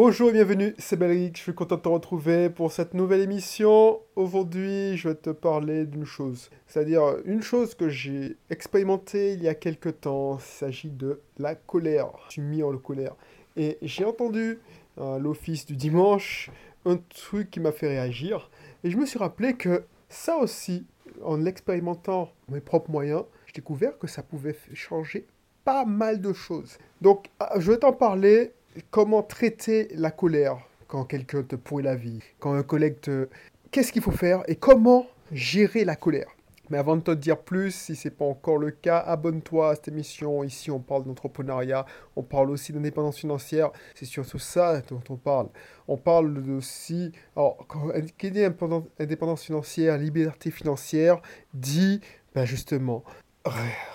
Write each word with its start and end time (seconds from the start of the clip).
Bonjour 0.00 0.28
et 0.28 0.32
bienvenue, 0.32 0.76
c'est 0.78 0.96
Belric, 0.96 1.36
je 1.36 1.42
suis 1.42 1.54
content 1.56 1.74
de 1.74 1.80
te 1.80 1.88
retrouver 1.88 2.50
pour 2.50 2.70
cette 2.70 2.94
nouvelle 2.94 3.20
émission. 3.20 3.98
Aujourd'hui, 4.14 4.96
je 4.96 5.08
vais 5.08 5.16
te 5.16 5.30
parler 5.30 5.86
d'une 5.86 6.04
chose, 6.04 6.50
c'est-à-dire 6.68 7.16
une 7.24 7.42
chose 7.42 7.74
que 7.74 7.88
j'ai 7.88 8.36
expérimentée 8.48 9.32
il 9.32 9.42
y 9.42 9.48
a 9.48 9.56
quelque 9.56 9.88
temps. 9.88 10.36
Il 10.36 10.42
s'agit 10.42 10.90
de 10.90 11.20
la 11.36 11.56
colère. 11.56 12.12
Je 12.28 12.34
suis 12.34 12.42
mis 12.42 12.62
en 12.62 12.78
colère. 12.78 13.16
Et 13.56 13.76
j'ai 13.82 14.04
entendu 14.04 14.60
à 15.00 15.18
l'office 15.18 15.66
du 15.66 15.74
dimanche 15.74 16.48
un 16.84 16.98
truc 16.98 17.50
qui 17.50 17.58
m'a 17.58 17.72
fait 17.72 17.88
réagir. 17.88 18.50
Et 18.84 18.92
je 18.92 18.96
me 18.96 19.04
suis 19.04 19.18
rappelé 19.18 19.54
que 19.54 19.82
ça 20.08 20.36
aussi, 20.36 20.86
en 21.24 21.38
l'expérimentant 21.38 22.30
mes 22.48 22.60
propres 22.60 22.92
moyens, 22.92 23.24
j'ai 23.46 23.54
découvert 23.54 23.98
que 23.98 24.06
ça 24.06 24.22
pouvait 24.22 24.56
changer 24.74 25.26
pas 25.64 25.84
mal 25.84 26.20
de 26.20 26.32
choses. 26.32 26.78
Donc, 27.00 27.30
ah, 27.40 27.54
je 27.58 27.72
vais 27.72 27.78
t'en 27.78 27.92
parler 27.92 28.52
comment 28.90 29.22
traiter 29.22 29.88
la 29.94 30.10
colère 30.10 30.58
quand 30.86 31.04
quelqu'un 31.04 31.42
te 31.42 31.56
pourrit 31.56 31.84
la 31.84 31.96
vie, 31.96 32.20
quand 32.38 32.54
un 32.54 32.62
collègue 32.62 33.00
te... 33.00 33.28
Qu'est-ce 33.70 33.92
qu'il 33.92 34.02
faut 34.02 34.10
faire 34.10 34.42
et 34.48 34.56
comment 34.56 35.06
gérer 35.32 35.84
la 35.84 35.96
colère? 35.96 36.28
Mais 36.70 36.78
avant 36.78 36.96
de 36.96 37.00
te 37.00 37.10
dire 37.10 37.38
plus, 37.38 37.74
si 37.74 37.96
ce 37.96 38.08
n'est 38.08 38.14
pas 38.14 38.26
encore 38.26 38.58
le 38.58 38.70
cas, 38.70 38.98
abonne-toi 38.98 39.70
à 39.70 39.74
cette 39.74 39.88
émission. 39.88 40.44
Ici, 40.44 40.70
on 40.70 40.80
parle 40.80 41.04
d'entrepreneuriat, 41.04 41.86
on 42.14 42.22
parle 42.22 42.50
aussi 42.50 42.72
d'indépendance 42.72 43.18
financière. 43.18 43.70
C'est 43.94 44.04
surtout 44.04 44.38
ça 44.38 44.82
dont 44.82 45.02
on 45.08 45.16
parle. 45.16 45.48
On 45.86 45.96
parle 45.96 46.38
aussi, 46.50 47.12
alors, 47.36 47.66
qui 48.18 48.30
dit 48.30 48.44
indépendance 48.44 49.44
financière, 49.44 49.96
liberté 49.96 50.50
financière, 50.50 51.22
dit 51.54 52.00
ben 52.34 52.44
justement 52.44 53.02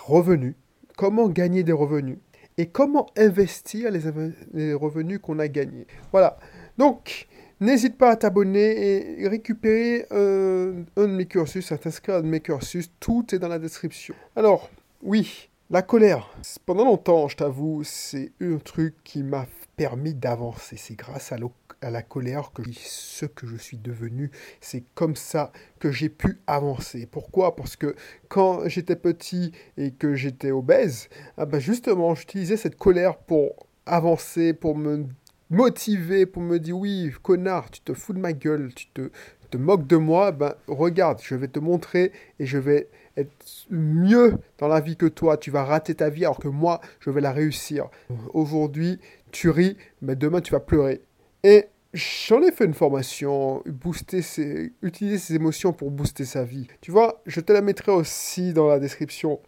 revenus. 0.06 0.56
Comment 0.98 1.28
gagner 1.30 1.64
des 1.64 1.72
revenus? 1.72 2.18
Et 2.58 2.68
comment 2.68 3.08
investir 3.18 3.92
les, 3.92 4.74
revenus 4.74 5.20
qu'on 5.22 5.40
a 5.40 5.48
gagnés. 5.48 5.88
Voilà. 6.12 6.38
Donc, 6.78 7.28
n'hésite 7.60 7.98
pas 7.98 8.12
à 8.12 8.16
t'abonner 8.16 9.22
et 9.22 9.28
récupérer 9.28 10.06
un, 10.12 10.84
un 10.98 11.08
de 11.08 11.14
mes 11.14 11.26
cursus, 11.26 11.72
à 11.72 11.78
t'inscrire 11.78 12.16
à 12.16 12.18
un 12.20 12.22
de 12.22 12.28
mes 12.28 12.42
cursus. 12.42 12.92
Tout 13.00 13.34
est 13.34 13.40
dans 13.40 13.48
la 13.48 13.60
description. 13.60 14.16
Alors, 14.36 14.70
oui, 15.02 15.50
la 15.70 15.82
colère. 15.82 16.30
Pendant 16.66 16.86
longtemps, 16.86 17.28
je 17.28 17.38
t'avoue, 17.38 17.84
c'est 17.84 18.32
un 18.42 18.58
truc 18.58 18.96
qui 19.04 19.24
m'a 19.24 19.48
permis 19.76 20.14
d'avancer. 20.14 20.78
C'est 20.78 20.96
grâce 20.96 21.32
à, 21.32 21.38
à, 21.84 21.92
la 21.92 22.02
colère 22.02 22.52
que 22.54 22.62
ce 22.74 23.26
que 23.26 23.48
je 23.48 23.56
suis 23.58 23.78
devenu. 23.78 24.32
C'est 24.62 24.84
comme 24.96 25.16
ça 25.16 25.52
que 25.80 25.92
j'ai 25.92 26.10
pu 26.10 26.40
avancer. 26.48 27.06
Pourquoi? 27.06 27.56
Parce 27.56 27.76
que 27.76 27.96
quand 28.28 28.68
j'étais 28.68 28.96
petit 28.96 29.52
et 29.78 29.92
que 29.92 30.16
j'étais 30.16 30.52
obèse, 30.52 31.10
ah 31.38 31.46
ben 31.46 31.60
justement, 31.60 32.16
j'utilisais 32.16 32.58
cette 32.58 32.78
colère 32.78 33.18
pour 33.18 33.68
avancer, 33.86 34.54
pour 34.54 34.78
me 34.78 35.06
motiver, 35.50 36.26
pour 36.26 36.42
me 36.42 36.60
dire 36.60 36.78
oui, 36.78 37.12
connard, 37.22 37.70
tu 37.70 37.82
te 37.82 37.94
fous 37.94 38.14
de 38.14 38.20
ma 38.20 38.34
gueule, 38.34 38.74
tu 38.74 38.88
te, 38.88 39.12
te 39.52 39.58
moques 39.58 39.88
de 39.88 39.98
moi, 39.98 40.32
ben 40.32 40.56
regarde, 40.68 41.20
je 41.22 41.36
vais 41.36 41.48
te 41.48 41.60
montrer 41.60 42.12
et 42.40 42.46
je 42.46 42.58
vais 42.58 42.90
être 43.18 43.46
mieux 43.70 44.38
dans 44.58 44.68
la 44.68 44.80
vie 44.80 44.98
que 44.98 45.06
toi. 45.06 45.38
Tu 45.38 45.52
vas 45.52 45.64
rater 45.64 45.96
ta 45.96 46.10
vie 46.10 46.26
alors 46.26 46.40
que 46.40 46.48
moi, 46.48 46.82
je 47.00 47.10
vais 47.10 47.22
la 47.22 47.32
réussir. 47.32 47.90
Aujourd'hui, 48.34 49.00
tu 49.32 49.50
ris, 49.50 49.78
mais 50.02 50.16
demain, 50.16 50.42
tu 50.42 50.52
vas 50.52 50.60
pleurer. 50.60 51.02
Et 51.44 51.68
j'en 51.94 52.42
ai 52.42 52.52
fait 52.52 52.66
une 52.66 52.74
formation, 52.74 53.64
booster 53.66 54.22
ses, 54.22 54.74
utiliser 54.82 55.18
ses 55.18 55.36
émotions 55.36 55.74
pour 55.74 55.92
booster 55.92 56.26
sa 56.26 56.44
vie. 56.44 56.68
Tu 56.82 56.92
vois, 56.92 57.22
je 57.26 57.40
te 57.40 57.54
la 57.54 57.62
mettrai 57.62 57.92
aussi 57.92 58.54
dans 58.54 58.68
la 58.68 58.80
description. 58.80 59.40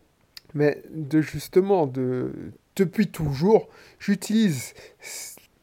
Mais 0.54 0.82
de 0.90 1.22
justement, 1.22 1.86
de, 1.88 2.32
depuis 2.76 3.08
toujours, 3.08 3.68
j'utilise 4.00 4.74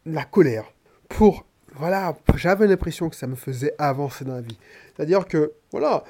la 0.04 0.24
colère 0.24 0.72
pour 1.08 1.46
voilà, 1.74 2.14
j'avais 2.36 2.66
l'impression 2.66 3.08
que 3.08 3.16
ça 3.16 3.26
me 3.26 3.34
faisait 3.34 3.74
avancer 3.78 4.24
dans 4.24 4.34
la 4.34 4.42
vie. 4.42 4.58
C'est-à-dire 4.94 5.26
que, 5.26 5.52
voilà, 5.70 6.04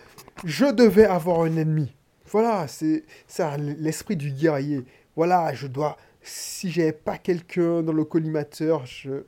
je 0.45 0.67
devais 0.67 1.05
avoir 1.05 1.43
un 1.43 1.57
ennemi. 1.57 1.95
Voilà, 2.31 2.67
c'est 2.67 3.05
ça, 3.29 3.57
l'esprit 3.57 4.17
du 4.17 4.33
guerrier. 4.33 4.85
Voilà, 5.15 5.53
je 5.55 5.67
dois. 5.67 5.97
Si 6.23 6.71
j'avais 6.71 6.93
pas 6.93 7.19
quelqu'un 7.19 7.83
dans 7.83 7.93
le 7.93 8.05
collimateur, 8.05 8.87
je. 8.87 9.25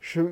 Je 0.00 0.22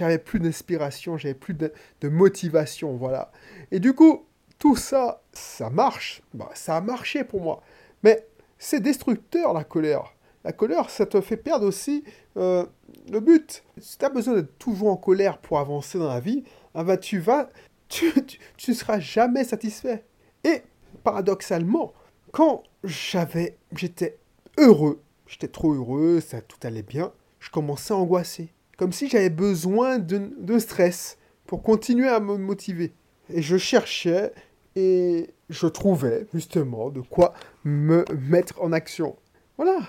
n'avais 0.00 0.18
plus 0.18 0.38
d'inspiration, 0.38 1.16
j'avais 1.16 1.34
plus 1.34 1.54
de, 1.54 1.72
motivation, 2.02 2.94
voilà. 2.96 3.32
Et 3.70 3.80
du 3.80 3.94
coup, 3.94 4.26
tout 4.58 4.76
ça, 4.76 5.22
ça 5.32 5.70
marche. 5.70 6.22
Bah, 6.34 6.50
ça 6.54 6.76
a 6.76 6.80
marché 6.80 7.24
pour 7.24 7.40
moi. 7.40 7.62
Mais 8.02 8.26
c'est 8.58 8.80
destructeur, 8.80 9.52
la 9.52 9.64
colère. 9.64 10.14
La 10.44 10.52
colère, 10.52 10.90
ça 10.90 11.06
te 11.06 11.20
fait 11.22 11.38
perdre 11.38 11.66
aussi 11.66 12.04
euh, 12.36 12.66
le 13.10 13.20
but. 13.20 13.64
Si 13.78 13.96
tu 13.96 14.04
as 14.04 14.10
besoin 14.10 14.34
d'être 14.34 14.58
toujours 14.58 14.90
en 14.90 14.96
colère 14.96 15.38
pour 15.38 15.58
avancer 15.58 15.98
dans 15.98 16.08
la 16.08 16.20
vie, 16.20 16.44
ah 16.74 16.84
bah, 16.84 16.98
tu 16.98 17.18
vas 17.18 17.48
tu 17.88 18.70
ne 18.70 18.74
seras 18.74 18.98
jamais 18.98 19.44
satisfait. 19.44 20.04
Et 20.42 20.62
paradoxalement, 21.02 21.92
quand 22.32 22.62
j'avais, 22.82 23.56
j'étais 23.74 24.18
heureux, 24.58 25.02
j'étais 25.26 25.48
trop 25.48 25.72
heureux, 25.74 26.20
ça 26.20 26.40
tout 26.40 26.58
allait 26.62 26.82
bien, 26.82 27.12
je 27.38 27.50
commençais 27.50 27.94
à 27.94 27.96
angoisser. 27.96 28.52
Comme 28.76 28.92
si 28.92 29.08
j'avais 29.08 29.30
besoin 29.30 29.98
de 29.98 30.58
stress 30.58 31.18
pour 31.46 31.62
continuer 31.62 32.08
à 32.08 32.20
me 32.20 32.36
motiver. 32.36 32.92
Et 33.28 33.42
je 33.42 33.56
cherchais 33.56 34.32
et 34.76 35.30
je 35.48 35.66
trouvais 35.66 36.26
justement 36.34 36.90
de 36.90 37.00
quoi 37.00 37.34
me 37.64 38.04
mettre 38.28 38.60
en 38.62 38.72
action. 38.72 39.16
Voilà. 39.56 39.80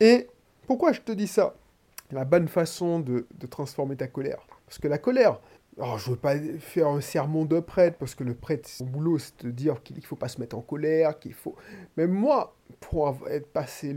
Et 0.00 0.28
pourquoi 0.66 0.92
je 0.92 1.00
te 1.00 1.12
dis 1.12 1.26
ça? 1.26 1.54
La 2.10 2.24
bonne 2.24 2.48
façon 2.48 3.00
de, 3.00 3.26
de 3.38 3.46
transformer 3.46 3.96
ta 3.96 4.06
colère. 4.06 4.46
Parce 4.66 4.78
que 4.78 4.88
la 4.88 4.98
colère, 4.98 5.40
alors, 5.76 5.98
je 5.98 6.10
veux 6.10 6.16
pas 6.16 6.36
faire 6.60 6.86
un 6.86 7.00
sermon 7.00 7.44
de 7.44 7.58
prêtre, 7.58 7.96
parce 7.98 8.14
que 8.14 8.22
le 8.22 8.34
prêtre, 8.34 8.68
son 8.68 8.84
boulot, 8.84 9.18
c'est 9.18 9.44
de 9.44 9.50
dire 9.50 9.82
qu'il 9.82 9.96
ne 9.96 10.02
faut 10.02 10.14
pas 10.14 10.28
se 10.28 10.40
mettre 10.40 10.56
en 10.56 10.60
colère, 10.60 11.18
qu'il 11.18 11.34
faut... 11.34 11.56
Mais 11.96 12.06
moi, 12.06 12.54
pour 12.78 13.16
être 13.28 13.48
passé 13.48 13.96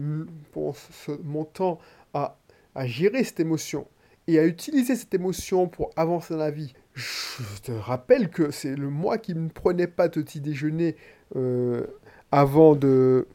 pour 0.51 0.75
mon 1.23 1.45
temps 1.45 1.77
à, 2.15 2.39
à 2.73 2.87
gérer 2.87 3.23
cette 3.23 3.39
émotion, 3.39 3.85
et 4.27 4.39
à 4.39 4.45
utiliser 4.45 4.95
cette 4.95 5.13
émotion 5.13 5.67
pour 5.67 5.91
avancer 5.95 6.33
dans 6.33 6.39
la 6.39 6.51
vie, 6.51 6.73
je 6.93 7.61
te 7.63 7.71
rappelle 7.71 8.29
que 8.29 8.51
c'est 8.51 8.75
le 8.75 8.89
moi 8.89 9.17
qui 9.17 9.33
ne 9.33 9.49
prenait 9.49 9.87
pas 9.87 10.07
de 10.07 10.21
petit 10.21 10.41
déjeuner 10.41 10.95
euh, 11.35 11.85
avant 12.31 12.75
de, 12.75 13.27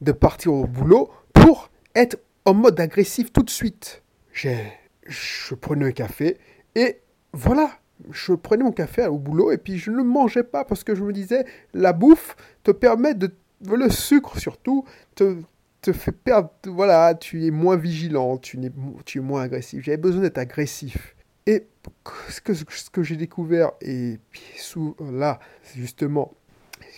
de 0.00 0.12
partir 0.12 0.52
au 0.52 0.66
boulot 0.66 1.10
pour 1.32 1.70
être 1.94 2.18
en 2.44 2.54
mode 2.54 2.78
agressif 2.80 3.32
tout 3.32 3.42
de 3.42 3.50
suite. 3.50 4.02
Je 4.32 5.54
prenais 5.54 5.86
un 5.86 5.92
café 5.92 6.38
et 6.74 7.00
voilà, 7.32 7.70
je 8.10 8.32
prenais 8.32 8.62
mon 8.62 8.72
café 8.72 9.06
au 9.06 9.18
boulot 9.18 9.50
et 9.50 9.58
puis 9.58 9.78
je 9.78 9.90
ne 9.90 10.02
mangeais 10.02 10.44
pas 10.44 10.64
parce 10.64 10.84
que 10.84 10.94
je 10.94 11.02
me 11.02 11.12
disais, 11.12 11.44
la 11.74 11.92
bouffe 11.92 12.36
te 12.62 12.70
permet 12.70 13.14
de... 13.14 13.32
Le 13.68 13.90
sucre 13.90 14.38
surtout 14.38 14.84
te, 15.16 15.34
te 15.80 15.92
fait 15.92 16.12
perdre... 16.12 16.50
Voilà, 16.66 17.14
tu 17.14 17.46
es 17.46 17.50
moins 17.50 17.76
vigilant, 17.76 18.36
tu, 18.38 18.58
es, 18.64 18.70
tu 19.04 19.18
es 19.18 19.20
moins 19.20 19.42
agressif. 19.42 19.82
J'avais 19.82 19.96
besoin 19.96 20.22
d'être 20.22 20.38
agressif. 20.38 21.14
Et 21.46 21.66
ce 22.28 22.40
que, 22.40 22.52
ce 22.54 22.90
que 22.90 23.02
j'ai 23.02 23.16
découvert, 23.16 23.72
et 23.80 24.18
sous, 24.56 24.96
là, 25.00 25.38
justement, 25.76 26.34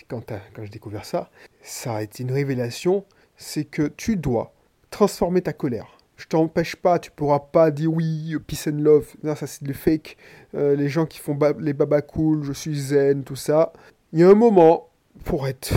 quand, 0.07 0.31
quand 0.53 0.63
j'ai 0.63 0.69
découvert 0.69 1.05
ça, 1.05 1.29
ça 1.61 1.95
a 1.95 2.01
été 2.01 2.23
une 2.23 2.31
révélation, 2.31 3.05
c'est 3.37 3.65
que 3.65 3.87
tu 3.87 4.17
dois 4.17 4.53
transformer 4.89 5.41
ta 5.41 5.53
colère 5.53 5.97
je 6.21 6.27
t'empêche 6.27 6.75
pas, 6.75 6.99
tu 6.99 7.09
pourras 7.09 7.39
pas 7.39 7.71
dire 7.71 7.91
oui, 7.91 8.35
peace 8.45 8.67
and 8.67 8.77
love. 8.77 9.07
Non, 9.23 9.35
ça 9.35 9.47
c'est 9.47 9.65
le 9.65 9.73
fake. 9.73 10.17
Euh, 10.53 10.75
les 10.75 10.87
gens 10.87 11.07
qui 11.07 11.17
font 11.17 11.37
les 11.59 11.73
baba 11.73 12.01
cool, 12.01 12.43
je 12.43 12.53
suis 12.53 12.79
zen, 12.79 13.23
tout 13.23 13.35
ça. 13.35 13.73
Il 14.13 14.19
y 14.19 14.23
a 14.23 14.29
un 14.29 14.35
moment, 14.35 14.90
pour 15.23 15.47
être. 15.47 15.73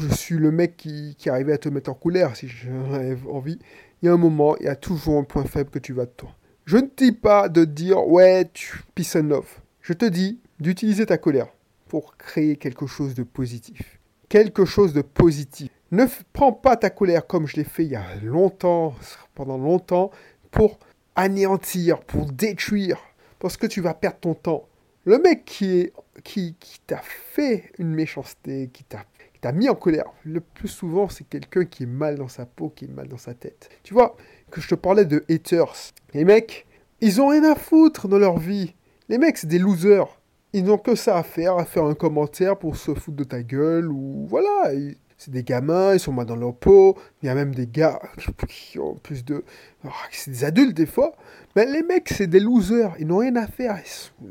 Je 0.00 0.14
suis 0.14 0.36
le 0.36 0.50
mec 0.50 0.76
qui, 0.76 1.14
qui 1.18 1.30
arrivait 1.30 1.52
à 1.52 1.58
te 1.58 1.68
mettre 1.68 1.90
en 1.90 1.94
colère 1.94 2.36
si 2.36 2.48
j'en 2.48 2.92
avais 2.92 3.16
envie. 3.28 3.58
Il 4.02 4.06
y 4.06 4.08
a 4.08 4.12
un 4.12 4.18
moment, 4.18 4.56
il 4.58 4.66
y 4.66 4.68
a 4.68 4.76
toujours 4.76 5.18
un 5.18 5.24
point 5.24 5.44
faible 5.44 5.70
que 5.70 5.78
tu 5.78 5.92
vas 5.92 6.06
de 6.06 6.10
toi. 6.10 6.30
Je 6.64 6.76
ne 6.76 6.82
te 6.82 7.04
dis 7.04 7.12
pas 7.12 7.48
de 7.48 7.64
dire 7.64 8.06
ouais, 8.06 8.50
tu, 8.52 8.82
peace 8.94 9.16
and 9.16 9.28
love. 9.28 9.60
Je 9.80 9.92
te 9.92 10.04
dis 10.04 10.40
d'utiliser 10.58 11.06
ta 11.06 11.18
colère 11.18 11.48
pour 11.88 12.16
créer 12.16 12.56
quelque 12.56 12.86
chose 12.86 13.14
de 13.14 13.22
positif. 13.22 14.00
Quelque 14.28 14.64
chose 14.64 14.92
de 14.92 15.02
positif. 15.02 15.70
Ne 15.92 16.06
prends 16.32 16.52
pas 16.52 16.76
ta 16.76 16.90
colère 16.90 17.26
comme 17.26 17.46
je 17.46 17.56
l'ai 17.56 17.64
fait 17.64 17.84
il 17.84 17.92
y 17.92 17.96
a 17.96 18.16
longtemps, 18.22 18.94
pendant 19.34 19.56
longtemps, 19.56 20.10
pour 20.50 20.78
anéantir, 21.14 22.00
pour 22.00 22.26
détruire, 22.26 22.98
parce 23.38 23.56
que 23.56 23.66
tu 23.66 23.80
vas 23.80 23.94
perdre 23.94 24.18
ton 24.18 24.34
temps. 24.34 24.68
Le 25.06 25.18
mec 25.18 25.44
qui, 25.44 25.92
qui, 26.24 26.56
qui 26.58 26.80
t'a 26.84 27.00
fait 27.00 27.70
une 27.78 27.94
méchanceté, 27.94 28.70
qui 28.72 28.82
t'a 28.82 29.52
mis 29.52 29.68
en 29.68 29.76
colère, 29.76 30.06
le 30.24 30.40
plus 30.40 30.66
souvent, 30.66 31.08
c'est 31.08 31.22
quelqu'un 31.28 31.64
qui 31.64 31.84
est 31.84 31.86
mal 31.86 32.16
dans 32.16 32.26
sa 32.26 32.44
peau, 32.44 32.70
qui 32.70 32.86
est 32.86 32.88
mal 32.88 33.06
dans 33.06 33.16
sa 33.16 33.32
tête. 33.32 33.68
Tu 33.84 33.94
vois, 33.94 34.16
que 34.50 34.60
je 34.60 34.66
te 34.66 34.74
parlais 34.74 35.04
de 35.04 35.24
haters. 35.30 35.72
Les 36.12 36.24
mecs, 36.24 36.66
ils 37.00 37.20
ont 37.20 37.28
rien 37.28 37.44
à 37.44 37.54
foutre 37.54 38.08
dans 38.08 38.18
leur 38.18 38.38
vie. 38.38 38.74
Les 39.08 39.18
mecs, 39.18 39.38
c'est 39.38 39.46
des 39.46 39.60
losers. 39.60 40.08
Ils 40.52 40.64
n'ont 40.64 40.76
que 40.76 40.96
ça 40.96 41.18
à 41.18 41.22
faire, 41.22 41.56
à 41.56 41.64
faire 41.64 41.84
un 41.84 41.94
commentaire 41.94 42.58
pour 42.58 42.76
se 42.76 42.92
foutre 42.92 43.18
de 43.18 43.24
ta 43.24 43.44
gueule, 43.44 43.92
ou 43.92 44.26
voilà. 44.28 44.72
c'est 45.18 45.30
des 45.30 45.44
gamins, 45.44 45.94
ils 45.94 46.00
sont 46.00 46.12
mal 46.12 46.26
dans 46.26 46.34
leur 46.34 46.56
peau. 46.56 46.96
Il 47.22 47.26
y 47.26 47.28
a 47.28 47.34
même 47.36 47.54
des 47.54 47.68
gars 47.68 48.00
qui 48.48 48.80
ont 48.80 48.96
plus 48.96 49.24
de. 49.24 49.44
Ah, 49.84 49.92
c'est 50.10 50.32
des 50.32 50.44
adultes 50.44 50.76
des 50.76 50.86
fois. 50.86 51.14
Mais 51.54 51.64
les 51.66 51.84
mecs, 51.84 52.08
c'est 52.08 52.26
des 52.26 52.40
losers. 52.40 52.96
Ils 52.98 53.06
n'ont 53.06 53.18
rien 53.18 53.36
à 53.36 53.46
faire. 53.46 53.78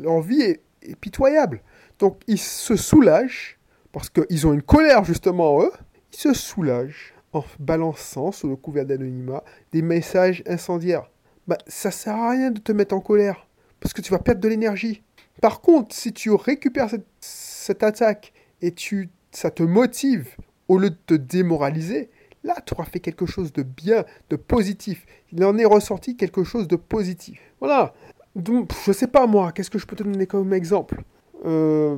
Leur 0.02 0.20
vie 0.20 0.42
est, 0.42 0.65
pitoyable. 0.94 1.62
Donc 2.00 2.22
ils 2.28 2.40
se 2.40 2.76
soulagent 2.76 3.58
parce 3.92 4.10
qu'ils 4.10 4.46
ont 4.46 4.54
une 4.54 4.62
colère 4.62 5.04
justement 5.04 5.62
eux. 5.62 5.72
Ils 6.14 6.20
se 6.20 6.34
soulagent 6.34 7.14
en 7.34 7.44
balançant 7.60 8.32
sous 8.32 8.48
le 8.48 8.56
couvert 8.56 8.86
d'anonymat 8.86 9.44
des 9.72 9.82
messages 9.82 10.44
incendiaires. 10.48 11.10
Bah, 11.48 11.58
ça 11.68 11.92
sert 11.92 12.16
à 12.16 12.32
rien 12.32 12.52
de 12.52 12.60
te 12.60 12.72
mettre 12.72 12.96
en 12.96 13.00
colère 13.00 13.48
parce 13.80 13.94
que 13.94 14.02
tu 14.02 14.12
vas 14.12 14.20
perdre 14.20 14.42
de 14.42 14.48
l'énergie. 14.48 15.04
Par 15.42 15.62
contre, 15.62 15.94
si 15.96 16.14
tu 16.14 16.32
récupères 16.32 16.90
cette, 16.90 17.06
cette 17.20 17.84
attaque 17.84 18.34
et 18.62 18.72
tu, 18.72 19.10
ça 19.32 19.52
te 19.52 19.64
motive 19.64 20.36
au 20.68 20.78
lieu 20.78 20.90
de 20.90 20.98
te 21.06 21.14
démoraliser, 21.14 22.10
là, 22.44 22.56
tu 22.66 22.74
auras 22.74 22.86
fait 22.86 23.00
quelque 23.00 23.26
chose 23.26 23.52
de 23.52 23.64
bien, 23.64 24.06
de 24.30 24.36
positif. 24.36 25.06
Il 25.32 25.44
en 25.44 25.58
est 25.58 25.66
ressorti 25.66 26.16
quelque 26.16 26.44
chose 26.44 26.68
de 26.68 26.76
positif. 26.76 27.40
Voilà. 27.60 27.94
Je 28.36 28.92
sais 28.92 29.08
pas 29.08 29.28
moi, 29.28 29.52
qu'est-ce 29.52 29.70
que 29.70 29.80
je 29.80 29.86
peux 29.86 29.96
te 29.96 30.04
donner 30.04 30.28
comme 30.28 30.54
exemple? 30.54 31.04
Euh... 31.46 31.98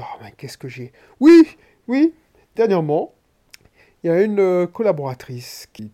Oh, 0.00 0.24
qu'est-ce 0.36 0.58
que 0.58 0.68
j'ai? 0.68 0.92
Oui, 1.20 1.56
oui, 1.86 2.12
dernièrement, 2.56 3.14
il 4.02 4.08
y 4.08 4.10
a 4.10 4.22
une 4.22 4.40
euh, 4.40 4.66
collaboratrice 4.66 5.68
qui, 5.72 5.90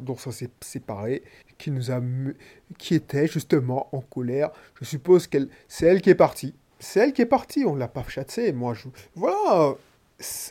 dont 0.00 0.16
ça 0.16 0.32
s'est 0.32 0.50
séparé, 0.60 1.22
qui 1.58 1.70
nous 1.70 1.90
a, 1.90 2.00
qui 2.78 2.94
était 2.94 3.26
justement 3.26 3.88
en 3.94 4.00
colère. 4.00 4.50
Je 4.80 4.84
suppose 4.84 5.26
qu'elle, 5.26 5.48
c'est 5.68 5.86
elle 5.86 6.00
qui 6.00 6.10
est 6.10 6.14
partie. 6.14 6.54
C'est 6.78 7.00
elle 7.00 7.12
qui 7.12 7.22
est 7.22 7.26
partie. 7.26 7.64
On 7.66 7.74
l'a 7.74 7.88
pas 7.88 8.04
chassée. 8.08 8.52
Moi, 8.52 8.74
je, 8.74 8.88
voilà, 9.14 9.74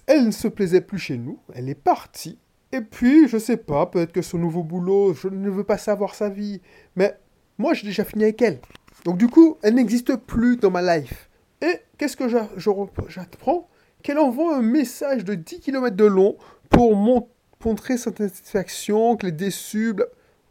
elle 0.08 0.26
ne 0.26 0.32
se 0.32 0.48
plaisait 0.48 0.82
plus 0.82 1.00
chez 1.00 1.18
nous, 1.18 1.40
elle 1.54 1.70
est 1.70 1.76
partie. 1.76 2.38
Et 2.72 2.82
puis, 2.82 3.28
je 3.28 3.38
sais 3.40 3.58
pas, 3.58 3.88
peut-être 3.88 4.12
que 4.12 4.22
son 4.22 4.38
nouveau 4.38 4.62
boulot, 4.64 5.14
je 5.14 5.28
ne 5.28 5.50
veux 5.50 5.64
pas 5.64 5.80
savoir 5.80 6.14
sa 6.14 6.30
vie. 6.30 6.62
Mais 6.96 7.18
moi, 7.60 7.74
j'ai 7.74 7.86
déjà 7.86 8.06
fini 8.06 8.24
avec 8.24 8.42
elle. 8.42 8.60
Donc 9.04 9.18
du 9.18 9.28
coup, 9.28 9.58
elle 9.62 9.76
n'existe 9.76 10.16
plus 10.16 10.58
dans 10.58 10.72
ma 10.72 10.98
life. 10.98 11.30
Et 11.62 11.80
qu'est-ce 11.98 12.16
que 12.16 12.28
j'apprends? 12.28 13.70
Qu'elle 14.02 14.18
envoie 14.18 14.56
un 14.56 14.62
message 14.62 15.26
de 15.26 15.36
10 15.36 15.60
km 15.60 15.96
de 15.96 16.06
long 16.06 16.38
pour 16.70 16.96
montrer 16.96 17.98
sa 17.98 18.16
satisfaction, 18.16 19.18
qu'elle 19.18 19.30
est 19.30 19.34
déçue. 19.34 19.94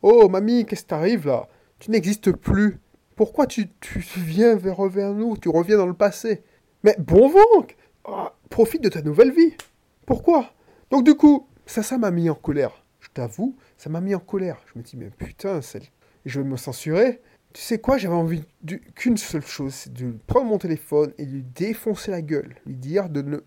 Oh, 0.02 0.28
mamie, 0.28 0.66
qu'est-ce 0.66 0.82
qui 0.82 0.88
t'arrive 0.88 1.26
là? 1.26 1.48
Tu 1.78 1.90
n'existes 1.90 2.32
plus. 2.32 2.78
Pourquoi 3.16 3.46
tu, 3.46 3.70
viens 4.16 4.54
vers, 4.54 4.82
vers 4.86 5.14
nous? 5.14 5.38
Tu 5.38 5.48
reviens 5.48 5.78
dans 5.78 5.86
le 5.86 5.94
passé. 5.94 6.42
Mais 6.84 6.94
bon 6.98 7.28
vent 7.28 7.66
ah, 8.04 8.34
profite 8.50 8.82
de 8.82 8.88
ta 8.90 9.02
nouvelle 9.02 9.32
vie. 9.32 9.54
Pourquoi? 10.06 10.52
Donc 10.90 11.04
du 11.04 11.14
coup, 11.14 11.48
ça, 11.64 11.82
ça 11.82 11.96
m'a 11.96 12.10
mis 12.10 12.28
en 12.28 12.34
colère. 12.34 12.84
Je 13.00 13.08
t'avoue, 13.08 13.56
ça 13.76 13.88
m'a 13.88 14.00
mis 14.00 14.14
en 14.14 14.20
colère. 14.20 14.58
Je 14.66 14.78
me 14.78 14.84
dis, 14.84 14.96
mais 14.96 15.10
putain, 15.10 15.60
je 16.24 16.40
vais 16.40 16.48
me 16.48 16.56
censurer. 16.56 17.20
Tu 17.52 17.62
sais 17.62 17.78
quoi, 17.78 17.98
j'avais 17.98 18.14
envie 18.14 18.44
qu'une 18.94 19.16
seule 19.16 19.44
chose, 19.44 19.74
c'est 19.74 19.92
de 19.92 20.14
prendre 20.26 20.46
mon 20.46 20.58
téléphone 20.58 21.12
et 21.18 21.24
lui 21.24 21.42
défoncer 21.42 22.10
la 22.10 22.22
gueule. 22.22 22.56
Lui 22.66 22.76
dire 22.76 23.08
de 23.08 23.22
ne... 23.22 23.38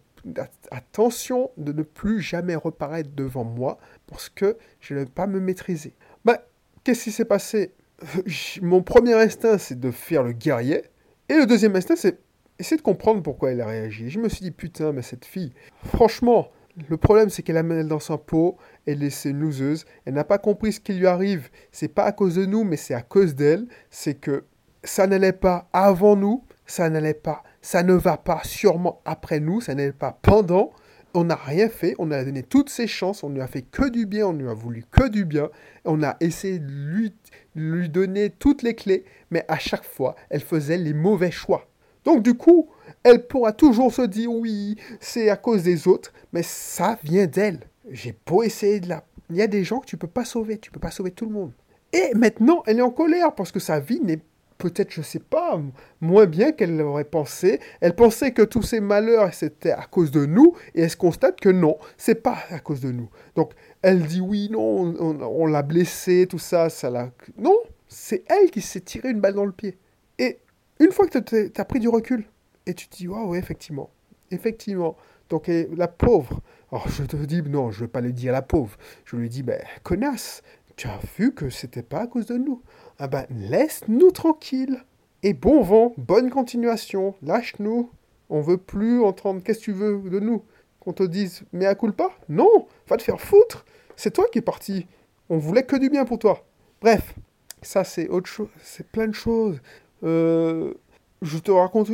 Attention 0.69 1.49
de 1.57 1.71
ne 1.71 1.81
plus 1.81 2.21
jamais 2.21 2.55
reparaître 2.55 3.09
devant 3.15 3.43
moi 3.43 3.79
parce 4.05 4.29
que 4.29 4.57
je 4.79 4.93
ne 4.93 4.99
vais 4.99 5.05
pas 5.05 5.25
me 5.25 5.39
maîtriser. 5.39 5.93
Bah, 6.25 6.45
qu'est-ce 6.83 7.05
qui 7.05 7.11
s'est 7.11 7.25
passé? 7.25 7.73
Mon 8.61 8.83
premier 8.83 9.13
instinct, 9.13 9.57
c'est 9.57 9.79
de 9.79 9.89
faire 9.89 10.23
le 10.23 10.33
guerrier. 10.33 10.83
Et 11.29 11.35
le 11.35 11.45
deuxième 11.45 11.75
instinct, 11.75 11.95
c'est 11.95 12.19
essayer 12.59 12.77
de 12.77 12.81
comprendre 12.81 13.21
pourquoi 13.23 13.51
elle 13.51 13.61
a 13.61 13.65
réagi. 13.65 14.09
Je 14.09 14.19
me 14.19 14.29
suis 14.29 14.41
dit, 14.41 14.51
putain, 14.51 14.91
mais 14.91 15.01
cette 15.01 15.25
fille, 15.25 15.53
franchement, 15.85 16.49
le 16.89 16.97
problème 16.97 17.29
c'est 17.29 17.43
qu'elle 17.43 17.57
a 17.57 17.61
elle 17.61 17.87
dans 17.87 17.99
sa 17.99 18.17
peau, 18.17 18.57
elle 18.85 19.03
est 19.03 19.25
une 19.25 19.39
loseuse, 19.39 19.85
elle 20.05 20.13
n'a 20.13 20.23
pas 20.23 20.37
compris 20.37 20.73
ce 20.73 20.79
qui 20.79 20.93
lui 20.93 21.07
arrive. 21.07 21.49
C'est 21.71 21.87
pas 21.87 22.05
à 22.05 22.11
cause 22.11 22.35
de 22.35 22.45
nous, 22.45 22.63
mais 22.63 22.77
c'est 22.77 22.93
à 22.93 23.01
cause 23.01 23.35
d'elle. 23.35 23.67
C'est 23.89 24.15
que 24.15 24.45
ça 24.83 25.07
n'allait 25.07 25.33
pas 25.33 25.69
avant 25.73 26.15
nous, 26.15 26.43
ça 26.65 26.89
n'allait 26.89 27.13
pas, 27.13 27.43
ça 27.61 27.83
ne 27.83 27.93
va 27.93 28.17
pas 28.17 28.41
sûrement 28.43 29.01
après 29.05 29.39
nous, 29.39 29.61
ça 29.61 29.75
n'allait 29.75 29.91
pas 29.91 30.17
pendant. 30.21 30.71
On 31.13 31.25
n'a 31.25 31.35
rien 31.35 31.67
fait, 31.67 31.93
on 31.99 32.09
a 32.09 32.23
donné 32.23 32.41
toutes 32.41 32.69
ses 32.69 32.87
chances, 32.87 33.21
on 33.23 33.29
ne 33.29 33.35
lui 33.35 33.41
a 33.41 33.47
fait 33.47 33.63
que 33.63 33.89
du 33.89 34.05
bien, 34.05 34.27
on 34.27 34.33
lui 34.33 34.47
a 34.47 34.53
voulu 34.53 34.85
que 34.89 35.09
du 35.09 35.25
bien, 35.25 35.49
on 35.83 36.01
a 36.03 36.15
essayé 36.21 36.57
de 36.57 36.71
lui, 36.71 37.13
lui 37.53 37.89
donner 37.89 38.29
toutes 38.29 38.63
les 38.63 38.75
clés, 38.75 39.03
mais 39.29 39.43
à 39.49 39.59
chaque 39.59 39.83
fois, 39.83 40.15
elle 40.29 40.39
faisait 40.39 40.77
les 40.77 40.93
mauvais 40.93 41.31
choix. 41.31 41.67
Donc 42.05 42.23
du 42.23 42.33
coup, 42.33 42.69
elle 43.03 43.27
pourra 43.27 43.53
toujours 43.53 43.93
se 43.93 44.03
dire 44.03 44.31
oui, 44.31 44.77
c'est 44.99 45.29
à 45.29 45.37
cause 45.37 45.63
des 45.63 45.87
autres, 45.87 46.13
mais 46.33 46.43
ça 46.43 46.99
vient 47.03 47.27
d'elle. 47.27 47.59
J'ai 47.89 48.15
beau 48.25 48.43
essayer 48.43 48.79
de 48.79 48.89
la... 48.89 49.03
Il 49.29 49.37
y 49.37 49.41
a 49.41 49.47
des 49.47 49.63
gens 49.63 49.79
que 49.79 49.85
tu 49.85 49.97
peux 49.97 50.07
pas 50.07 50.25
sauver, 50.25 50.57
tu 50.57 50.71
peux 50.71 50.79
pas 50.79 50.91
sauver 50.91 51.11
tout 51.11 51.25
le 51.25 51.31
monde. 51.31 51.51
Et 51.93 52.11
maintenant, 52.15 52.63
elle 52.65 52.79
est 52.79 52.83
en 52.83 52.91
colère 52.91 53.33
parce 53.33 53.51
que 53.51 53.59
sa 53.59 53.79
vie 53.79 54.01
n'est 54.01 54.19
peut-être, 54.61 54.91
je 54.91 55.01
sais 55.01 55.19
pas, 55.19 55.59
moins 55.99 56.27
bien 56.27 56.51
qu'elle 56.51 56.77
l'aurait 56.77 57.03
pensé. 57.03 57.59
Elle 57.81 57.95
pensait 57.95 58.31
que 58.31 58.43
tous 58.43 58.61
ces 58.61 58.79
malheurs, 58.79 59.33
c'était 59.33 59.71
à 59.71 59.85
cause 59.89 60.11
de 60.11 60.25
nous, 60.25 60.53
et 60.75 60.81
elle 60.81 60.89
se 60.89 60.97
constate 60.97 61.41
que 61.41 61.49
non, 61.49 61.77
c'est 61.97 62.15
pas 62.15 62.37
à 62.51 62.59
cause 62.59 62.79
de 62.81 62.91
nous. 62.91 63.09
Donc, 63.35 63.53
elle 63.81 64.05
dit 64.05 64.21
oui, 64.21 64.49
non, 64.51 64.93
on, 64.99 65.45
l'a 65.47 65.63
blessée, 65.63 66.27
tout 66.29 66.39
ça, 66.39 66.69
ça 66.69 66.89
l'a... 66.89 67.09
Non, 67.37 67.57
c'est 67.87 68.23
elle 68.29 68.51
qui 68.51 68.61
s'est 68.61 68.81
tiré 68.81 69.09
une 69.09 69.19
balle 69.19 69.33
dans 69.33 69.45
le 69.45 69.51
pied. 69.51 69.77
Et 70.19 70.39
une 70.79 70.91
fois 70.91 71.07
que 71.07 71.17
tu 71.17 71.51
as 71.55 71.65
pris 71.65 71.79
du 71.79 71.89
recul, 71.89 72.25
et 72.71 72.73
tu 72.73 72.87
te 72.87 72.95
dis, 72.95 73.07
waouh, 73.07 73.35
effectivement, 73.35 73.89
effectivement. 74.31 74.95
Donc 75.29 75.49
la 75.75 75.87
pauvre, 75.87 76.41
alors 76.71 76.87
je 76.87 77.03
te 77.03 77.17
dis, 77.17 77.41
non, 77.41 77.69
je 77.69 77.81
ne 77.81 77.85
vais 77.85 77.91
pas 77.91 78.01
le 78.01 78.13
dire 78.13 78.31
la 78.31 78.41
pauvre, 78.41 78.77
je 79.05 79.17
lui 79.17 79.29
dis, 79.29 79.43
ben, 79.43 79.61
connasse, 79.83 80.41
tu 80.77 80.87
as 80.87 80.99
vu 81.17 81.33
que 81.33 81.49
c'était 81.49 81.83
pas 81.83 82.01
à 82.01 82.07
cause 82.07 82.25
de 82.25 82.37
nous. 82.37 82.61
Ah 82.97 83.07
ben, 83.07 83.25
laisse-nous 83.29 84.11
tranquille. 84.11 84.83
Et 85.21 85.33
bon 85.33 85.61
vent, 85.61 85.93
bonne 85.97 86.29
continuation, 86.29 87.13
lâche-nous. 87.21 87.91
On 88.29 88.41
veut 88.41 88.57
plus 88.57 89.03
entendre 89.03 89.43
qu'est-ce 89.43 89.59
que 89.59 89.65
tu 89.65 89.71
veux 89.73 90.09
de 90.09 90.19
nous? 90.19 90.43
Qu'on 90.79 90.93
te 90.93 91.03
dise, 91.03 91.43
mais 91.51 91.65
à 91.65 91.75
coup 91.75 91.91
pas 91.91 92.11
Non, 92.29 92.67
va 92.87 92.97
te 92.97 93.03
faire 93.03 93.19
foutre. 93.19 93.65
C'est 93.95 94.11
toi 94.11 94.25
qui 94.31 94.39
es 94.39 94.41
parti. 94.41 94.87
On 95.29 95.37
voulait 95.37 95.63
que 95.63 95.75
du 95.75 95.89
bien 95.89 96.05
pour 96.05 96.19
toi. 96.19 96.45
Bref, 96.81 97.13
ça 97.61 97.83
c'est 97.83 98.07
autre 98.07 98.27
chose, 98.27 98.49
c'est 98.63 98.87
plein 98.87 99.07
de 99.07 99.13
choses. 99.13 99.61
Euh, 100.03 100.73
je 101.21 101.37
te 101.37 101.51
raconte 101.51 101.91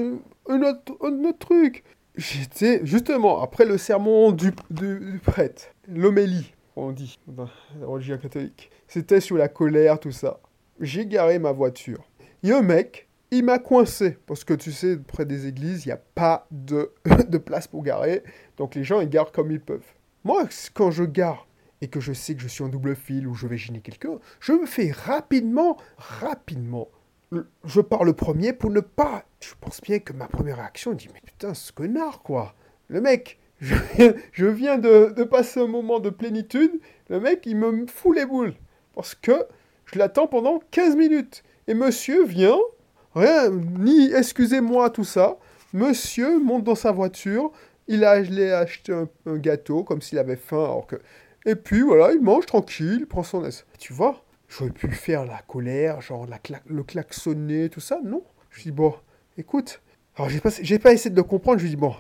un 0.49 0.61
autre, 0.63 1.39
truc. 1.39 1.83
J'étais, 2.15 2.81
justement, 2.83 3.41
après 3.41 3.65
le 3.65 3.77
sermon 3.77 4.31
du, 4.31 4.51
prêtre, 5.23 5.67
l'homélie, 5.87 6.53
on 6.75 6.91
dit, 6.91 7.17
dans 7.27 7.47
la 7.79 7.85
religion 7.85 8.17
catholique. 8.17 8.71
C'était 8.87 9.21
sur 9.21 9.37
la 9.37 9.47
colère, 9.47 9.99
tout 9.99 10.11
ça. 10.11 10.39
J'ai 10.79 11.05
garé 11.05 11.39
ma 11.39 11.51
voiture. 11.51 12.03
Y 12.43 12.51
a 12.51 12.59
un 12.59 12.61
mec, 12.61 13.07
il 13.31 13.43
m'a 13.43 13.59
coincé. 13.59 14.17
Parce 14.25 14.43
que 14.43 14.53
tu 14.53 14.71
sais, 14.71 14.97
près 14.97 15.25
des 15.25 15.47
églises, 15.47 15.85
il 15.85 15.89
n'y 15.89 15.93
a 15.93 16.01
pas 16.15 16.47
de, 16.51 16.91
de 17.27 17.37
place 17.37 17.67
pour 17.67 17.83
garer. 17.83 18.23
Donc 18.57 18.75
les 18.75 18.83
gens, 18.83 19.01
ils 19.01 19.09
garent 19.09 19.31
comme 19.31 19.51
ils 19.51 19.61
peuvent. 19.61 19.93
Moi, 20.23 20.47
quand 20.73 20.91
je 20.91 21.03
gare 21.03 21.47
et 21.81 21.87
que 21.87 21.99
je 21.99 22.13
sais 22.13 22.35
que 22.35 22.41
je 22.41 22.47
suis 22.47 22.63
en 22.63 22.69
double 22.69 22.95
fil 22.95 23.27
ou 23.27 23.35
je 23.35 23.47
vais 23.47 23.57
gêner 23.57 23.81
quelqu'un, 23.81 24.19
je 24.39 24.53
me 24.53 24.65
fais 24.65 24.91
rapidement, 24.91 25.77
rapidement 25.97 26.89
je 27.31 27.81
pars 27.81 28.03
le 28.03 28.13
premier 28.13 28.53
pour 28.53 28.69
ne 28.69 28.79
pas. 28.79 29.23
Je 29.39 29.53
pense 29.59 29.81
bien 29.81 29.99
que 29.99 30.13
ma 30.13 30.27
première 30.27 30.57
réaction, 30.57 30.93
dit 30.93 31.09
Mais 31.13 31.21
putain, 31.25 31.53
ce 31.53 31.71
connard, 31.71 32.21
quoi. 32.23 32.55
Le 32.87 33.01
mec, 33.01 33.39
je 33.59 34.45
viens, 34.45 34.77
de, 34.77 35.23
passer 35.23 35.59
un 35.59 35.67
moment 35.67 35.99
de 35.99 36.09
plénitude. 36.09 36.79
Le 37.09 37.19
mec, 37.19 37.45
il 37.45 37.57
me 37.57 37.85
fout 37.87 38.15
les 38.15 38.25
boules. 38.25 38.53
Parce 38.95 39.15
que 39.15 39.45
je 39.85 39.99
l'attends 39.99 40.27
pendant 40.27 40.59
15 40.71 40.95
minutes. 40.95 41.43
Et 41.67 41.73
monsieur 41.73 42.25
vient, 42.25 42.57
rien, 43.13 43.49
ni 43.49 44.11
excusez-moi, 44.13 44.89
tout 44.89 45.03
ça. 45.03 45.37
Monsieur 45.73 46.39
monte 46.39 46.63
dans 46.63 46.75
sa 46.75 46.91
voiture. 46.91 47.51
Il 47.87 48.03
a, 48.03 48.11
acheté 48.11 48.93
un, 48.93 49.07
un 49.25 49.37
gâteau 49.37 49.83
comme 49.83 50.01
s'il 50.01 50.19
avait 50.19 50.35
faim. 50.35 50.63
Alors 50.63 50.87
que... 50.87 50.97
Et 51.45 51.55
puis 51.55 51.81
voilà, 51.81 52.11
il 52.11 52.21
mange 52.21 52.45
tranquille, 52.45 52.97
il 53.01 53.05
prend 53.05 53.23
son 53.23 53.45
aise. 53.45 53.65
Tu 53.79 53.93
vois 53.93 54.23
J'aurais 54.47 54.71
pu 54.71 54.89
faire 54.91 55.25
la 55.25 55.41
colère, 55.47 56.01
genre 56.01 56.25
la 56.25 56.39
le 56.65 56.83
klaxonner, 56.83 57.69
tout 57.69 57.79
ça. 57.79 57.99
Non. 58.03 58.23
Je 58.49 58.63
dis, 58.63 58.71
bon, 58.71 58.95
écoute. 59.37 59.81
Alors, 60.15 60.29
j'ai 60.29 60.39
pas, 60.39 60.49
pas 60.79 60.93
essayé 60.93 61.11
de 61.11 61.15
le 61.15 61.23
comprendre. 61.23 61.59
Je 61.59 61.63
lui 61.63 61.71
dis, 61.71 61.75
bon, 61.75 61.95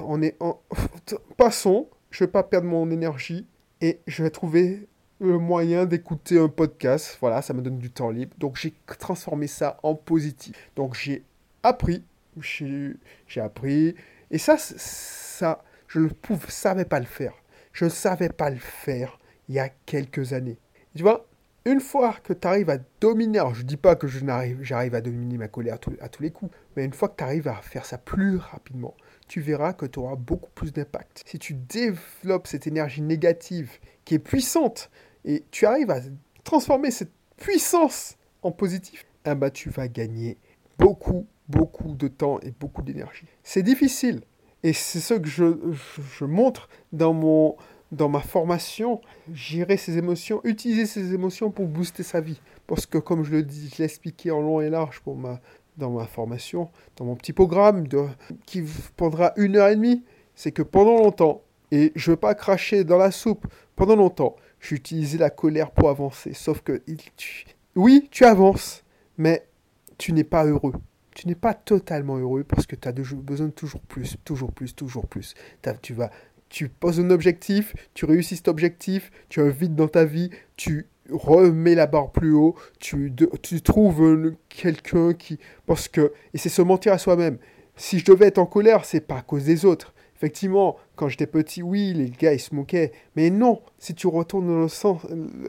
on 0.00 0.22
est 0.22 0.36
en. 0.40 0.60
Passons. 1.36 1.88
Je 2.10 2.24
vais 2.24 2.30
pas 2.30 2.42
perdre 2.42 2.66
mon 2.66 2.90
énergie. 2.90 3.46
Et 3.80 4.00
je 4.06 4.22
vais 4.22 4.30
trouver 4.30 4.88
le 5.20 5.38
moyen 5.38 5.86
d'écouter 5.86 6.38
un 6.38 6.48
podcast. 6.48 7.16
Voilà, 7.20 7.42
ça 7.42 7.54
me 7.54 7.62
donne 7.62 7.78
du 7.78 7.90
temps 7.90 8.10
libre. 8.10 8.34
Donc, 8.38 8.56
j'ai 8.56 8.74
transformé 8.98 9.46
ça 9.46 9.78
en 9.82 9.94
positif. 9.94 10.70
Donc, 10.76 10.94
j'ai 10.94 11.24
appris. 11.62 12.02
J'ai 12.40 12.96
appris. 13.40 13.94
Et 14.30 14.38
ça, 14.38 14.56
ça, 14.58 15.62
je 15.86 16.00
ne 16.00 16.08
savais 16.48 16.84
pas 16.84 16.98
le 16.98 17.06
faire. 17.06 17.34
Je 17.72 17.84
ne 17.84 17.90
savais 17.90 18.30
pas 18.30 18.50
le 18.50 18.58
faire 18.58 19.18
il 19.48 19.56
y 19.56 19.58
a 19.58 19.68
quelques 19.86 20.32
années. 20.32 20.58
Tu 20.96 21.02
vois, 21.02 21.26
une 21.64 21.80
fois 21.80 22.14
que 22.22 22.32
tu 22.32 22.46
arrives 22.48 22.70
à 22.70 22.78
dominer, 23.00 23.38
alors 23.38 23.54
je 23.54 23.62
dis 23.62 23.76
pas 23.76 23.96
que 23.96 24.06
j'arrive 24.08 24.94
à 24.94 25.00
dominer 25.00 25.36
ma 25.36 25.48
colère 25.48 25.78
à, 26.00 26.08
tous 26.08 26.22
les 26.22 26.30
coups, 26.30 26.52
mais 26.76 26.84
une 26.84 26.92
fois 26.92 27.08
que 27.08 27.16
tu 27.16 27.24
arrives 27.24 27.48
à 27.48 27.56
faire 27.56 27.84
ça 27.84 27.98
plus 27.98 28.36
rapidement, 28.36 28.94
tu 29.28 29.40
verras 29.40 29.72
que 29.72 29.86
tu 29.86 29.98
auras 29.98 30.16
beaucoup 30.16 30.50
plus 30.54 30.72
d'impact. 30.72 31.22
Si 31.26 31.38
tu 31.38 31.54
développes 31.54 32.46
cette 32.46 32.66
énergie 32.66 33.02
négative 33.02 33.78
qui 34.04 34.14
est 34.14 34.18
puissante 34.18 34.90
et 35.24 35.44
tu 35.50 35.66
arrives 35.66 35.90
à 35.90 36.00
transformer 36.44 36.90
cette 36.90 37.12
puissance 37.36 38.16
en 38.42 38.52
positif, 38.52 39.06
eh 39.26 39.34
ben, 39.34 39.50
tu 39.50 39.68
vas 39.68 39.88
gagner 39.88 40.38
beaucoup, 40.78 41.26
beaucoup 41.48 41.94
de 41.94 42.08
temps 42.08 42.40
et 42.40 42.52
beaucoup 42.58 42.82
d'énergie. 42.82 43.26
C'est 43.42 43.62
difficile. 43.62 44.22
Et 44.62 44.72
c'est 44.72 45.00
ce 45.00 45.14
que 45.14 45.28
je, 45.28 46.24
montre 46.24 46.68
dans, 46.92 47.14
mon, 47.14 47.56
dans 47.92 48.08
ma 48.08 48.20
formation. 48.20 49.00
Gérer 49.32 49.76
ses 49.76 49.98
émotions, 49.98 50.40
utiliser 50.44 50.86
ses 50.86 51.14
émotions 51.14 51.50
pour 51.50 51.66
booster 51.66 52.02
sa 52.02 52.20
vie. 52.20 52.40
Parce 52.66 52.86
que 52.86 52.98
comme 52.98 53.24
je 53.24 53.32
le 53.32 53.42
dis, 53.42 53.70
je 53.72 53.78
l'ai 53.78 53.84
expliqué 53.84 54.30
en 54.30 54.40
long 54.40 54.60
et 54.60 54.70
large 54.70 55.00
pour 55.00 55.16
ma, 55.16 55.40
dans 55.76 55.90
ma 55.90 56.06
formation, 56.06 56.70
dans 56.96 57.04
mon 57.04 57.16
petit 57.16 57.32
programme 57.32 57.88
de, 57.88 58.06
qui 58.46 58.62
prendra 58.96 59.32
une 59.36 59.56
heure 59.56 59.68
et 59.68 59.76
demie, 59.76 60.04
c'est 60.34 60.52
que 60.52 60.62
pendant 60.62 60.96
longtemps, 60.96 61.42
et 61.72 61.92
je 61.94 62.10
ne 62.10 62.14
veux 62.14 62.20
pas 62.20 62.34
cracher 62.34 62.84
dans 62.84 62.98
la 62.98 63.10
soupe, 63.10 63.46
pendant 63.76 63.96
longtemps, 63.96 64.36
j'ai 64.60 64.76
utilisé 64.76 65.18
la 65.18 65.30
colère 65.30 65.70
pour 65.70 65.88
avancer. 65.88 66.34
Sauf 66.34 66.60
que, 66.60 66.82
oui, 67.76 68.08
tu 68.10 68.24
avances, 68.24 68.84
mais 69.16 69.46
tu 69.98 70.12
n'es 70.12 70.24
pas 70.24 70.44
heureux. 70.44 70.74
Tu 71.14 71.26
n'es 71.26 71.34
pas 71.34 71.54
totalement 71.54 72.16
heureux 72.16 72.44
parce 72.44 72.66
que 72.66 72.76
tu 72.76 72.88
as 72.88 72.92
besoin 72.92 73.48
de 73.48 73.52
toujours 73.52 73.80
plus, 73.82 74.16
toujours 74.24 74.52
plus, 74.52 74.74
toujours 74.74 75.06
plus. 75.06 75.34
Tu 75.82 75.92
vas, 75.92 76.10
tu 76.50 76.68
poses 76.68 77.00
un 77.00 77.10
objectif, 77.10 77.74
tu 77.94 78.04
réussis 78.04 78.36
cet 78.36 78.48
objectif, 78.48 79.10
tu 79.28 79.40
as 79.40 79.44
un 79.44 79.48
vide 79.48 79.74
dans 79.74 79.88
ta 79.88 80.04
vie, 80.04 80.30
tu 80.56 80.88
remets 81.10 81.74
la 81.74 81.86
barre 81.86 82.12
plus 82.12 82.32
haut, 82.32 82.54
tu, 82.78 83.12
tu 83.42 83.62
trouves 83.62 84.34
quelqu'un 84.48 85.14
qui... 85.14 85.38
Parce 85.66 85.88
que... 85.88 86.12
Et 86.34 86.38
c'est 86.38 86.48
se 86.48 86.60
mentir 86.60 86.92
à 86.92 86.98
soi-même. 86.98 87.38
Si 87.76 87.98
je 87.98 88.04
devais 88.04 88.26
être 88.26 88.38
en 88.38 88.46
colère, 88.46 88.84
c'est 88.84 89.00
pas 89.00 89.18
à 89.18 89.22
cause 89.22 89.44
des 89.44 89.64
autres. 89.64 89.94
Effectivement, 90.16 90.76
quand 90.96 91.08
j'étais 91.08 91.26
petit, 91.26 91.62
oui, 91.62 91.94
les 91.94 92.10
gars, 92.10 92.34
ils 92.34 92.40
se 92.40 92.54
moquaient. 92.54 92.92
Mais 93.16 93.30
non, 93.30 93.62
si 93.78 93.94
tu 93.94 94.06
retournes 94.06 94.48
dans 94.48 94.60
le 94.60 94.68
sens, 94.68 95.00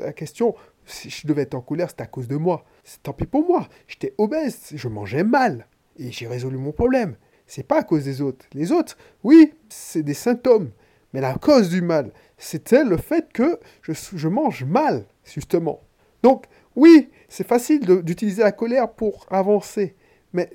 la 0.02 0.14
question, 0.14 0.56
si 0.86 1.10
je 1.10 1.28
devais 1.28 1.42
être 1.42 1.56
en 1.56 1.62
colère, 1.62 1.90
c'est 1.90 2.02
à 2.02 2.08
cause 2.08 2.28
de 2.28 2.38
moi. 2.38 2.64
C'est 2.84 3.04
tant 3.04 3.12
pis 3.12 3.26
pour 3.26 3.46
moi. 3.46 3.68
J'étais 3.88 4.14
obèse, 4.18 4.70
je 4.74 4.88
mangeais 4.88 5.24
mal. 5.24 5.68
Et 5.98 6.12
j'ai 6.12 6.28
résolu 6.28 6.58
mon 6.58 6.72
problème. 6.72 7.18
C'est 7.48 7.64
pas 7.64 7.80
à 7.80 7.84
cause 7.84 8.06
des 8.06 8.22
autres. 8.22 8.46
Les 8.54 8.72
autres, 8.72 8.98
oui, 9.24 9.54
c'est 9.68 10.04
des 10.04 10.14
symptômes. 10.14 10.72
Mais 11.14 11.22
la 11.22 11.36
cause 11.36 11.70
du 11.70 11.82
mal, 11.82 12.12
c'était 12.38 12.84
le 12.84 12.98
fait 12.98 13.32
que 13.34 13.60
je, 13.82 14.28
mange 14.28 14.64
mal, 14.64 15.06
justement. 15.26 15.82
Donc, 16.24 16.46
oui, 16.76 17.10
c'est 17.28 17.46
facile 17.46 17.82
d'utiliser 18.04 18.44
la 18.44 18.52
colère 18.52 18.92
pour 18.92 19.26
avancer. 19.30 19.96
Mais 20.34 20.50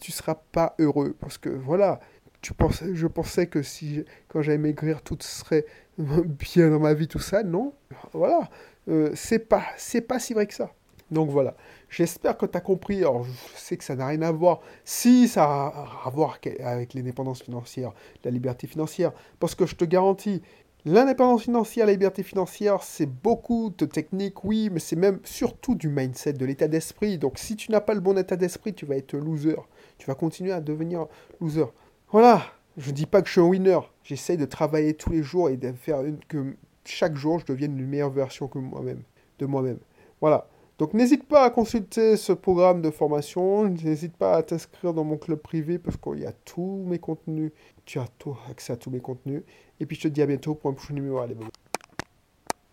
tu 0.00 0.12
seras 0.12 0.36
pas 0.52 0.74
heureux. 0.78 1.14
Parce 1.20 1.36
que 1.36 1.50
voilà, 1.50 2.00
je 2.42 3.06
pensais 3.06 3.46
que 3.46 3.62
si 3.62 4.04
quand 4.28 4.42
j'allais 4.42 4.58
maigrir, 4.58 5.02
tout 5.02 5.18
serait 5.20 5.66
bien 5.98 6.70
dans 6.70 6.80
ma 6.80 6.94
vie, 6.94 7.08
tout 7.08 7.18
ça. 7.18 7.42
Non, 7.42 7.74
voilà, 8.12 8.48
euh, 8.88 9.10
c'est 9.14 9.40
pas, 9.40 9.64
pas 10.08 10.18
si 10.18 10.34
vrai 10.34 10.46
que 10.46 10.54
ça. 10.54 10.72
Donc 11.10 11.28
voilà, 11.30 11.56
j'espère 11.88 12.36
que 12.38 12.46
tu 12.46 12.56
as 12.56 12.60
compris. 12.60 12.98
Alors 12.98 13.24
je 13.24 13.30
sais 13.56 13.76
que 13.76 13.84
ça 13.84 13.96
n'a 13.96 14.06
rien 14.06 14.22
à 14.22 14.30
voir. 14.30 14.60
Si 14.84 15.26
ça 15.28 15.44
a 15.44 15.88
à 16.04 16.10
voir 16.10 16.38
avec 16.60 16.94
l'indépendance 16.94 17.42
financière, 17.42 17.92
la 18.24 18.30
liberté 18.30 18.66
financière, 18.66 19.12
parce 19.38 19.54
que 19.54 19.66
je 19.66 19.74
te 19.74 19.84
garantis, 19.84 20.42
L'indépendance 20.86 21.42
financière, 21.42 21.84
la 21.84 21.92
liberté 21.92 22.22
financière, 22.22 22.82
c'est 22.82 23.04
beaucoup 23.04 23.70
de 23.76 23.84
techniques, 23.84 24.44
oui, 24.44 24.70
mais 24.72 24.80
c'est 24.80 24.96
même 24.96 25.20
surtout 25.24 25.74
du 25.74 25.90
mindset, 25.90 26.32
de 26.32 26.46
l'état 26.46 26.68
d'esprit. 26.68 27.18
Donc 27.18 27.38
si 27.38 27.54
tu 27.54 27.70
n'as 27.70 27.82
pas 27.82 27.92
le 27.92 28.00
bon 28.00 28.16
état 28.16 28.36
d'esprit, 28.36 28.72
tu 28.72 28.86
vas 28.86 28.96
être 28.96 29.14
loser. 29.14 29.56
Tu 29.98 30.06
vas 30.06 30.14
continuer 30.14 30.52
à 30.52 30.62
devenir 30.62 31.06
loser. 31.38 31.66
Voilà, 32.10 32.44
je 32.78 32.88
ne 32.88 32.94
dis 32.94 33.04
pas 33.04 33.20
que 33.20 33.28
je 33.28 33.32
suis 33.32 33.40
un 33.42 33.44
winner. 33.44 33.78
J'essaye 34.04 34.38
de 34.38 34.46
travailler 34.46 34.94
tous 34.94 35.10
les 35.10 35.22
jours 35.22 35.50
et 35.50 35.58
de 35.58 35.70
faire 35.72 36.02
que 36.28 36.56
chaque 36.86 37.14
jour 37.14 37.40
je 37.40 37.44
devienne 37.44 37.78
une 37.78 37.86
meilleure 37.86 38.08
version 38.08 38.48
que 38.48 38.58
moi-même, 38.58 39.02
de 39.38 39.44
moi-même. 39.44 39.80
Voilà. 40.22 40.48
Donc 40.80 40.94
n'hésite 40.94 41.24
pas 41.24 41.44
à 41.44 41.50
consulter 41.50 42.16
ce 42.16 42.32
programme 42.32 42.80
de 42.80 42.90
formation, 42.90 43.68
n'hésite 43.68 44.16
pas 44.16 44.36
à 44.36 44.42
t'inscrire 44.42 44.94
dans 44.94 45.04
mon 45.04 45.18
club 45.18 45.38
privé 45.38 45.78
parce 45.78 45.98
qu'il 45.98 46.20
y 46.20 46.24
a 46.24 46.32
tous 46.32 46.82
mes 46.86 46.98
contenus, 46.98 47.52
tu 47.84 47.98
as 47.98 48.08
tout, 48.18 48.34
accès 48.50 48.72
à 48.72 48.76
tous 48.76 48.88
mes 48.88 49.00
contenus. 49.00 49.42
Et 49.78 49.84
puis 49.84 49.98
je 49.98 50.04
te 50.04 50.08
dis 50.08 50.22
à 50.22 50.26
bientôt 50.26 50.54
pour 50.54 50.70
un 50.70 50.72
prochain 50.72 50.94
numéro. 50.94 51.18
Allez, 51.18 51.34
bye. 51.34 51.50